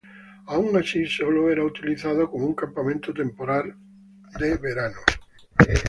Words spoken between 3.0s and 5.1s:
temporario de verano.